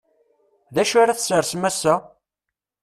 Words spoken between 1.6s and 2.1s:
ass-a?